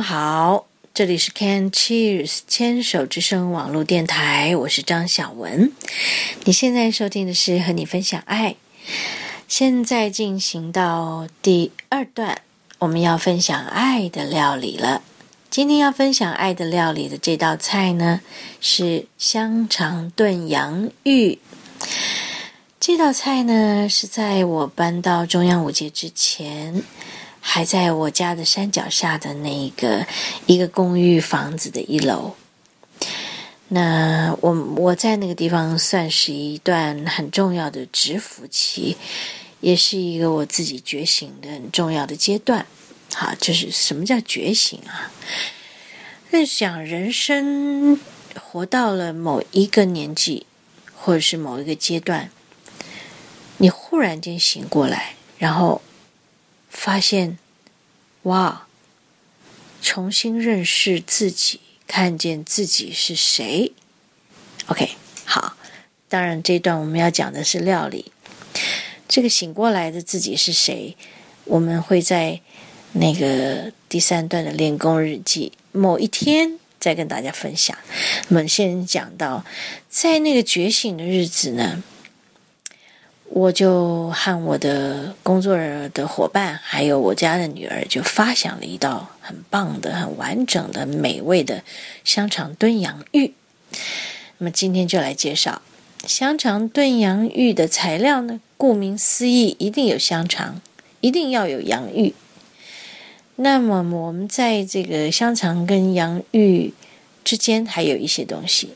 [0.00, 5.72] 好，这里是 Can Cheers 牵手之声网络电台，我是张小文。
[6.44, 8.56] 你现在收听的是和你分享爱。
[9.48, 12.42] 现在进行到第二段，
[12.78, 15.02] 我们要分享爱的料理了。
[15.50, 18.20] 今天要分享爱的料理的这道菜呢，
[18.60, 21.38] 是香肠炖洋芋。
[22.80, 26.82] 这道菜呢，是在我搬到中央五街之前。
[27.48, 30.04] 还在我家的山脚下的那个
[30.46, 32.34] 一个公寓房子的一楼，
[33.68, 38.96] 那我我在那个地方算是一段很重要的蛰伏期，
[39.60, 42.66] 也是一个我自己觉醒的很重要的阶段。
[43.14, 45.10] 好，就是什么叫觉醒啊？
[46.30, 47.98] 在想人生
[48.38, 50.44] 活到了某一个年纪，
[50.94, 52.28] 或者是某一个阶段，
[53.58, 55.80] 你忽然间醒过来，然后。
[56.68, 57.38] 发现，
[58.26, 58.66] 哇！
[59.82, 63.72] 重新认识自己，看见自己是谁。
[64.66, 64.90] OK，
[65.24, 65.56] 好。
[66.08, 68.10] 当然，这段我们要讲的是料理。
[69.06, 70.96] 这个醒过来的自己是谁？
[71.44, 72.40] 我们会在
[72.94, 77.78] 那个第三段的练功日记某一天再跟大家分享。
[78.28, 79.44] 我们先讲到，
[79.88, 81.84] 在那个觉醒的日子呢。
[83.28, 85.56] 我就和我的工作
[85.92, 91.62] 的伙伴，还有我家的女儿，就发想了一道很棒的、很完整的、美味的
[92.04, 93.34] 香肠炖洋芋。
[94.38, 95.60] 那么今天就来介绍
[96.06, 98.40] 香肠炖洋芋的材料呢？
[98.56, 100.62] 顾名思义，一定有香肠，
[101.02, 102.14] 一定要有洋芋。
[103.34, 106.72] 那么我们在这个香肠跟洋芋
[107.22, 108.70] 之间还有一些东西：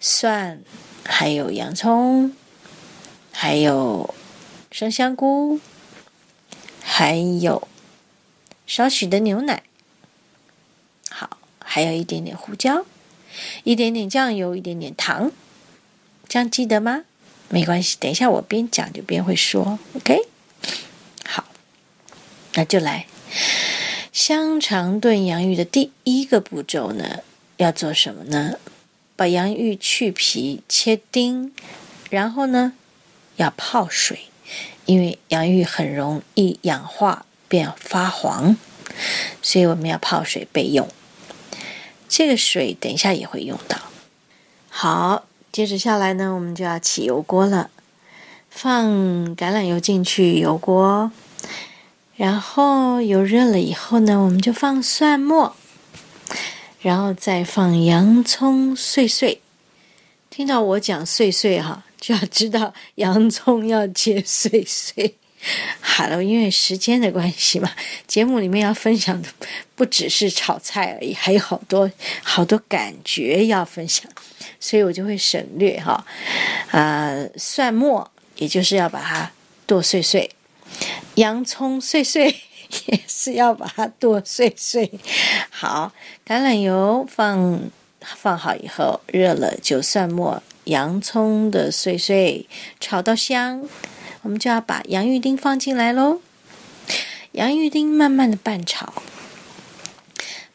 [0.00, 0.60] 蒜，
[1.04, 2.32] 还有洋葱。
[3.38, 4.14] 还有
[4.72, 5.60] 生香菇，
[6.82, 7.68] 还有
[8.66, 9.62] 少许的牛奶，
[11.10, 12.86] 好，还有一点点胡椒，
[13.62, 15.30] 一点点酱油，一点点糖，
[16.26, 17.04] 这样记得吗？
[17.50, 20.18] 没关系，等一下我边讲就边会说，OK？
[21.26, 21.44] 好，
[22.54, 23.06] 那就来
[24.14, 27.20] 香肠炖洋芋的第一个步骤呢，
[27.58, 28.54] 要做什么呢？
[29.14, 31.52] 把洋芋去皮切丁，
[32.08, 32.72] 然后呢？
[33.36, 34.28] 要泡水，
[34.84, 38.56] 因为洋芋很容易氧化变发黄，
[39.40, 40.88] 所以我们要泡水备用。
[42.08, 43.78] 这个水等一下也会用到。
[44.68, 47.70] 好，接着下来呢，我们就要起油锅了，
[48.50, 48.86] 放
[49.36, 51.10] 橄榄油进去油锅，
[52.14, 55.56] 然后油热了以后呢，我们就放蒜末，
[56.80, 59.40] 然后再放洋葱碎碎。
[60.28, 61.84] 听到我讲碎碎哈。
[62.06, 65.16] 就要知道洋葱要切碎碎。
[65.80, 67.68] 好了，因为时间的关系嘛，
[68.06, 69.28] 节目里面要分享的
[69.74, 71.90] 不只是炒菜而已，还有好多
[72.22, 74.08] 好多感觉要分享，
[74.60, 76.06] 所以我就会省略哈。
[76.70, 79.28] 呃，蒜末也就是要把它
[79.66, 80.30] 剁碎碎，
[81.16, 82.28] 洋葱碎碎
[82.86, 84.88] 也是要把它剁碎碎。
[85.50, 85.92] 好，
[86.24, 87.60] 橄榄油放
[88.00, 90.40] 放好以后，热了就蒜末。
[90.66, 92.46] 洋葱的碎碎
[92.80, 93.68] 炒到香，
[94.22, 96.20] 我们就要把洋芋丁放进来喽。
[97.32, 99.02] 洋芋丁慢慢的拌炒，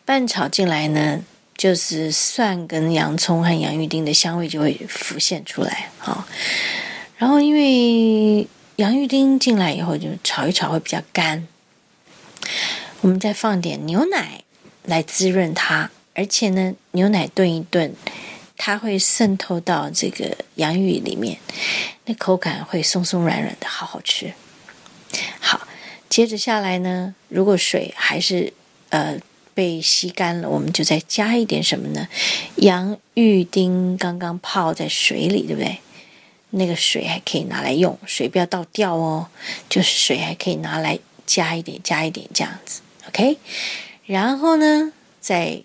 [0.03, 1.23] 拌炒进来呢，
[1.55, 5.89] 就是蒜跟洋葱和洋芋丁的香味就会浮现出来。
[5.97, 6.25] 好，
[7.17, 8.45] 然后因为
[8.75, 11.47] 洋芋丁进来以后就炒一炒会比较干，
[12.99, 14.43] 我们再放点牛奶
[14.83, 17.95] 来滋润它，而且呢，牛奶炖一炖。
[18.63, 21.35] 它会渗透到这个洋芋里面，
[22.05, 24.31] 那口感会松松软软的，好好吃。
[25.39, 25.67] 好，
[26.07, 28.53] 接着下来呢，如果水还是
[28.89, 29.17] 呃
[29.55, 32.07] 被吸干了，我们就再加一点什么呢？
[32.57, 35.79] 洋芋丁刚刚泡在水里，对不对？
[36.51, 39.27] 那个水还可以拿来用，水不要倒掉哦，
[39.69, 43.39] 就是水还可以拿来加一点，加一点这样子，OK。
[44.05, 45.63] 然后呢，再。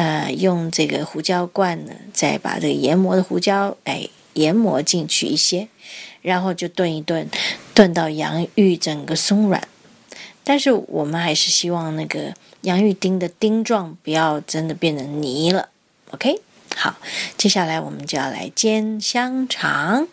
[0.00, 5.68] 呃，用这个胡椒罐呢，再把这个研磨的胡椒，哎，研磨进去一些，
[6.22, 7.28] 然后就炖一炖，
[7.74, 9.68] 炖到洋芋整个松软。
[10.42, 12.32] 但是我们还是希望那个
[12.62, 15.68] 洋芋丁的丁状不要真的变成泥了。
[16.12, 16.40] OK，
[16.74, 16.96] 好，
[17.36, 20.08] 接下来我们就要来煎香肠。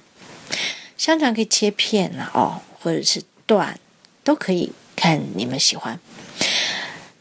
[0.98, 3.80] 香肠可以切片了哦，或者是断，
[4.26, 5.98] 都可以，看你们喜欢。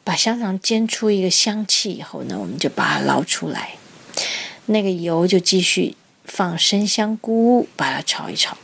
[0.06, 3.72] 把香肠煎出一个香气以后呢，我们就把它捞出来。
[4.66, 8.56] 那个油就继续放生香菇，把它炒一炒。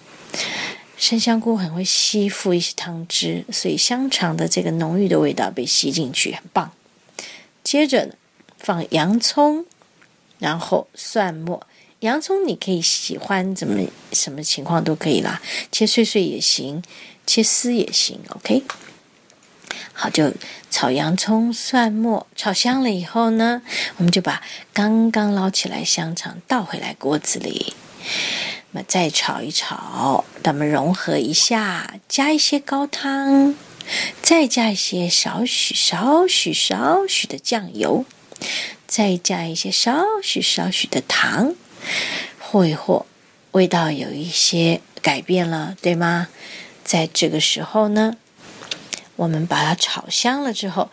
[0.97, 6.71] 生香菇很会吸附一些汤汁，所以香肠的这个浓郁的味道被吸进去，很棒。
[7.65, 8.15] 接着，
[8.57, 9.67] 放洋葱，
[10.39, 11.67] 然后蒜末。
[11.99, 15.43] 洋葱你可以喜欢怎么什么情况都可以啦，
[15.73, 16.81] 切碎碎也行，
[17.27, 18.21] 切丝也行。
[18.29, 18.63] OK，
[19.93, 20.33] 好，就
[20.83, 23.63] 炒洋葱、蒜末，炒香了以后呢，
[23.99, 24.43] 我们就把
[24.73, 27.75] 刚刚捞起来香肠倒回来锅子里，
[28.73, 33.55] 那么再炒一炒，它们融合一下，加一些高汤，
[34.23, 38.05] 再加一些少许、少许、少许的酱油，
[38.89, 41.55] 再加一些少许、少许的糖。
[42.41, 43.07] 和一和，
[43.53, 46.27] 味道有一些改变了，对吗？
[46.83, 48.17] 在这个时候呢，
[49.17, 50.91] 我们把它炒香了之后，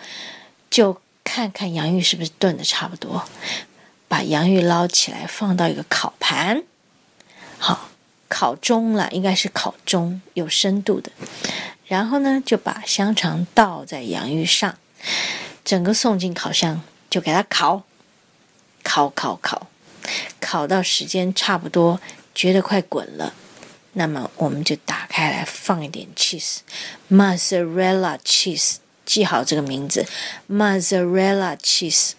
[0.69, 3.25] 就看看洋芋是不是炖的差不多。
[4.07, 6.63] 把洋芋捞起来，放到一个烤盘，
[7.57, 7.89] 好，
[8.27, 11.11] 烤中了，应该是烤中，有深度的。
[11.85, 14.77] 然后呢，就把香肠倒在洋芋上，
[15.63, 17.83] 整个送进烤箱，就给它烤，
[18.83, 19.67] 烤，烤，烤。
[20.39, 22.01] 烤到时间差不多，
[22.33, 23.33] 觉得快滚了，
[23.93, 28.75] 那么我们就打开来放一点 cheese，mozzarella cheese，
[29.05, 30.05] 记好这个名字
[30.49, 32.11] ，mozzarella cheese。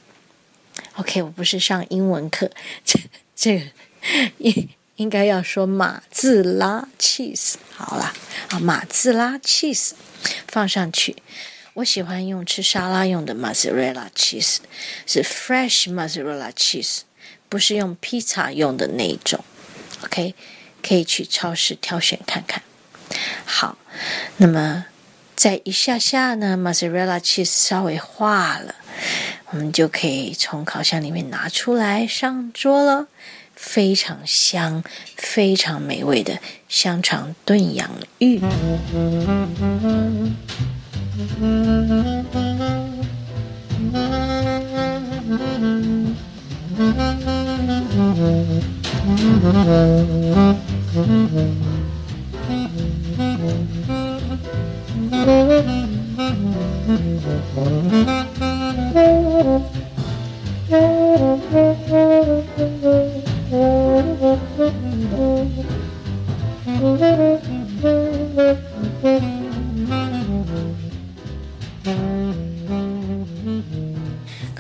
[0.97, 2.51] OK，我不是上英文课，
[2.85, 2.99] 这
[3.35, 3.65] 这个
[4.39, 7.55] 应应该要说马自拉 cheese。
[7.75, 8.13] 好了，
[8.51, 9.93] 啊，马自拉 cheese
[10.49, 11.17] 放上去。
[11.75, 14.59] 我喜欢用吃沙拉用的 mozzarella cheese，
[15.07, 17.01] 是 fresh mozzarella cheese。
[17.49, 19.45] 不是用披萨用的那一种
[20.05, 20.37] ，OK，
[20.83, 22.63] 可以去超市挑选看看。
[23.45, 23.77] 好，
[24.39, 24.87] 那么
[25.37, 28.75] 在一下下呢，mozzarella cheese 稍微化了，
[29.51, 33.09] 我们就可以从烤箱里面拿出来上桌了。
[33.57, 34.83] 非常香、
[35.17, 38.41] 非常美味的香肠炖洋芋。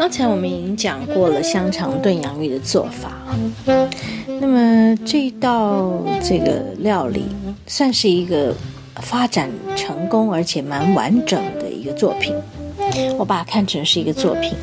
[0.00, 3.12] 刚才我们已经讲过了香肠炖洋芋的做法，
[4.40, 7.26] 那么这一道这个料理
[7.66, 8.56] 算是一个
[9.02, 12.34] 发展成功而且蛮完整的一个作品。
[13.18, 14.54] 我把它看成是一个作品，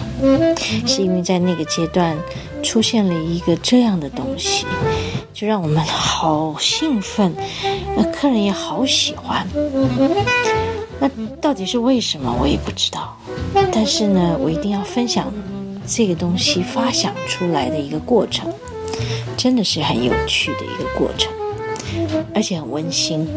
[0.87, 2.17] 是因为在那个阶段
[2.63, 4.65] 出现了一个这样的东西，
[5.35, 7.31] 就让我们好兴奋，
[7.95, 9.47] 那客人也好喜欢。
[10.99, 11.07] 那
[11.39, 13.15] 到底是为什么，我也不知道。
[13.71, 15.31] 但是呢，我一定要分享
[15.85, 18.51] 这个东西发想出来的一个过程，
[19.37, 21.31] 真的是很有趣的一个过程，
[22.33, 23.27] 而且很温馨。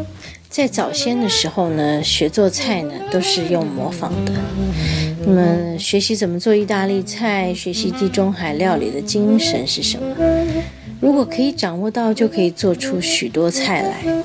[0.49, 4.33] 在早先的时候呢，学做菜呢都是用模仿的。
[5.25, 10.15] 那么学习怎么做意大利菜，学习地中海料理的精神是什么？
[10.99, 14.23] 如果可以掌握到，就可以做出许多菜来。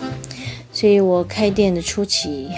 [0.73, 2.49] 所以我开店的初期。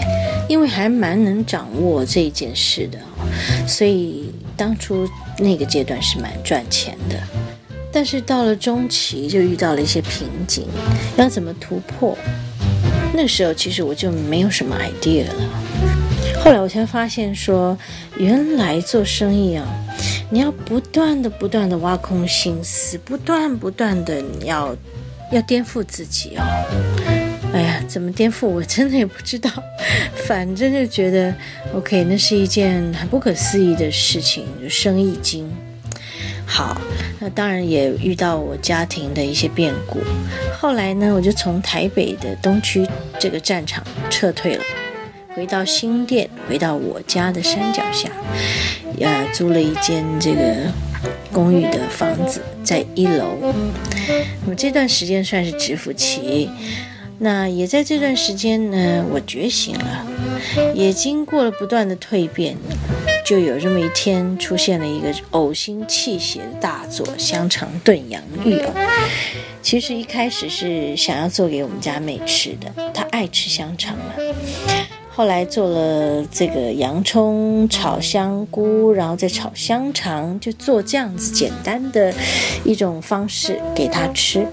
[0.49, 2.99] 因为还蛮能掌握这一件事的，
[3.67, 7.17] 所以当初那个阶段是蛮赚钱的。
[7.91, 10.67] 但是到了中期就遇到了一些瓶颈，
[11.17, 12.17] 要怎么突破？
[13.15, 15.35] 那时候其实我就没有什么 idea 了。
[16.45, 17.77] 后来我才发现说，
[18.19, 19.67] 原来做生意啊，
[20.31, 24.77] 你要不断的、不断的挖空心思，不断、不断的，你要
[25.33, 26.45] 要颠覆自己哦。
[27.59, 28.47] 哎呀，怎么颠覆？
[28.47, 29.51] 我真的也不知道。
[30.29, 31.35] 反正就觉得
[31.75, 35.51] ，OK，那是一件很不可思议的事情，就生意经。
[36.47, 36.81] 好，
[37.19, 39.99] 那当然也遇到我家庭的一些变故。
[40.57, 42.87] 后来呢，我就从台北的东区
[43.19, 44.63] 这个战场撤退了，
[45.35, 48.09] 回到新店，回到我家的山脚下，
[49.01, 50.55] 呃，租了一间这个
[51.33, 53.37] 公寓的房子，在一楼。
[54.43, 56.49] 那么这段时间算是蛰伏期。
[57.21, 60.07] 那也在这段时间呢，我觉醒了，
[60.75, 62.57] 也经过了不断的蜕变，
[63.27, 68.73] 就有这么一天出现了一个呕心泣血的大作——香肠炖洋芋哦。
[69.61, 74.15] 其实一开始是想要做给我们家妹吃的，她爱吃香肠嘛。
[75.11, 82.15] 后来做了这个洋葱炒香菇，然后再炒香肠，就做这样子简单的
[82.65, 84.47] 一种方式给他吃。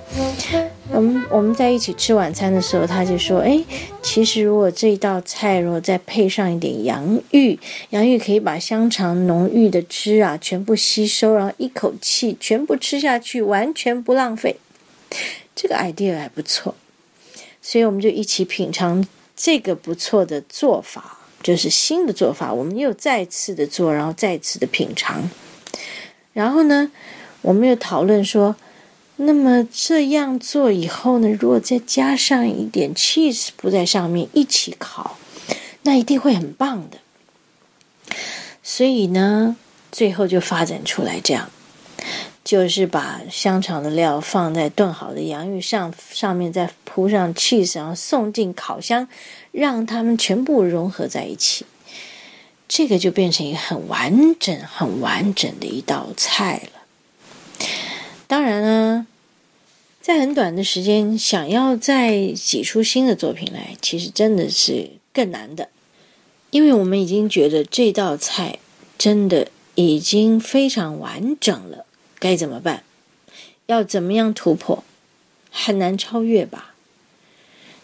[0.92, 3.62] 我们我们在一起吃晚餐的时候，他就说：“哎，
[4.02, 7.60] 其实如果这一道菜如果再配上一点洋芋，
[7.90, 14.58] 洋芋可以把香肠浓郁的汁啊全部吸收，然后一口气全部吃下去，完全不浪费。
[15.56, 16.76] 这个 idea 还不错，
[17.62, 22.54] 所以我们就一起品尝这个不错的做法，就是新的做法。
[22.54, 25.30] 我们又再次的做，然后再次的品尝。
[26.34, 26.92] 然后呢，
[27.46, 28.56] 我们又讨论说。”
[29.18, 35.16] 那么这样做以后呢，如果再加上一点 cheese 铺在上面一起烤，
[35.84, 36.98] 那一定会很棒的。
[38.62, 39.56] 所以呢，
[39.90, 41.50] 最后就发展出来这样，
[42.44, 49.08] 就是把香肠的料放在炖好的洋芋上，上面再铺上 cheese，然后送进烤箱，
[49.54, 51.66] 让它们全部融合在一起，
[52.68, 56.82] 这个就变成一个很完整、很完整的一道菜了。
[58.28, 59.08] 当然呢，
[60.02, 65.70] 在很短的时间想要再挤出新的作品来，其实真的是更难的，
[66.50, 68.60] 因为我们已经觉得这道菜
[68.98, 71.86] 真的已经非常完整了，
[72.18, 72.84] 该怎么办？
[73.68, 74.84] 要怎么样突破？
[75.52, 76.74] 很难超越吧？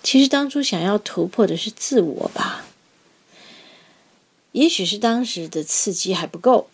[0.04, 2.66] 其实当初想要突破的是自我吧？
[4.52, 6.68] 也许是当时的刺激还不够。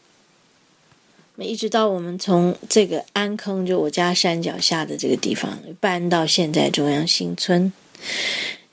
[1.46, 7.72] 一直到我们从这个安坑，就我家山脚下的这个地方搬到现在中央新村，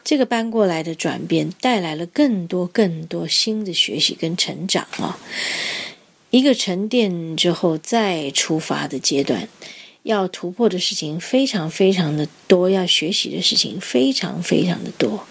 [0.03, 5.19] 这个搬过来的转变带来了更多更多新的学习跟成长啊！
[6.31, 9.47] 一个沉淀之后再出发的阶段，
[10.03, 15.27] 要突破的事情非常非常的多，要学习的事情非常非常的多，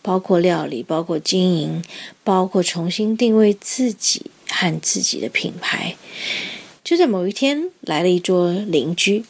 [0.00, 1.84] 包括料理，包括经营，
[2.22, 5.96] 包括重新定位自己和自己的品牌。
[6.90, 9.24] 就在某一天，来了一桌邻居，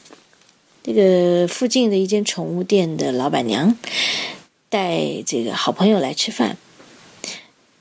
[0.83, 3.76] 这个附近的一间宠物店的老板娘
[4.71, 6.57] 带这个好朋友来吃饭，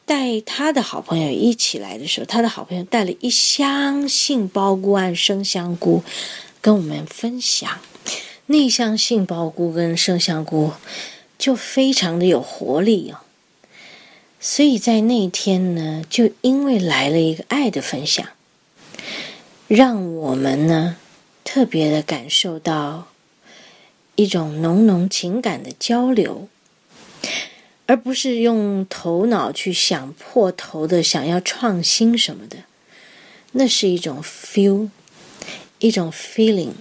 [0.06, 6.04] 带他的好朋友一起来的时候，他的好朋友带了一箱杏鲍菇和生香菇
[6.60, 7.80] 跟我们分享。
[8.48, 10.74] 那箱杏鲍菇跟生香菇
[11.38, 13.24] 就非常的有活力哦，
[14.42, 18.28] 所以在那一天呢，就因为来了一个爱的分享。
[19.70, 20.98] 让我们呢
[21.44, 23.10] 特别的感受到
[24.16, 26.48] 一种浓浓情感的交流，
[27.86, 32.58] 而不是用头脑去想破头的想要创新什么的，
[33.52, 34.90] 那是一种 feel，
[35.78, 36.72] 一种 feeling，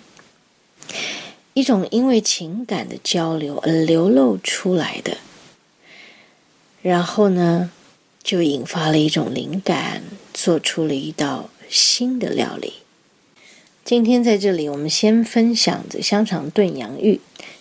[1.53, 5.19] 一种因为情感的交流而流露出来的，
[6.81, 7.71] 然后呢，
[8.23, 10.03] 就引发了一种灵感，
[10.33, 11.51] 做出了一道。
[11.69, 12.75] 新的料理，
[13.85, 17.21] 今天在这里我们先分享着香肠炖洋芋。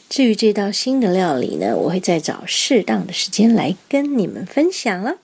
[0.10, 5.18] 至于这道新的料理呢，我会再找适当的时间来跟你们分享了。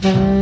[0.00, 0.38] Mm-hmm.